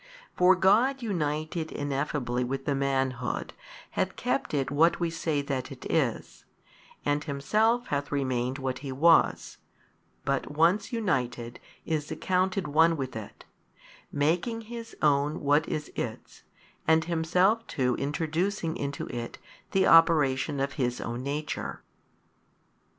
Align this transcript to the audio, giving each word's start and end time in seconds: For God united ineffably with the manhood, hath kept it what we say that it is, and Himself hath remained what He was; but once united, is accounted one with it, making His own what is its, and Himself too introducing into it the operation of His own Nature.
For 0.35 0.55
God 0.55 1.03
united 1.03 1.71
ineffably 1.71 2.43
with 2.43 2.65
the 2.65 2.73
manhood, 2.73 3.53
hath 3.91 4.15
kept 4.15 4.51
it 4.51 4.71
what 4.71 4.99
we 4.99 5.11
say 5.11 5.43
that 5.43 5.71
it 5.71 5.85
is, 5.91 6.43
and 7.05 7.23
Himself 7.23 7.85
hath 7.89 8.11
remained 8.11 8.57
what 8.57 8.79
He 8.79 8.91
was; 8.91 9.59
but 10.25 10.49
once 10.49 10.91
united, 10.91 11.59
is 11.85 12.09
accounted 12.09 12.67
one 12.67 12.97
with 12.97 13.15
it, 13.15 13.45
making 14.11 14.61
His 14.61 14.95
own 15.03 15.39
what 15.41 15.69
is 15.69 15.91
its, 15.95 16.41
and 16.87 17.05
Himself 17.05 17.67
too 17.67 17.93
introducing 17.97 18.75
into 18.77 19.05
it 19.05 19.37
the 19.69 19.85
operation 19.85 20.59
of 20.59 20.73
His 20.81 20.99
own 20.99 21.21
Nature. 21.21 21.83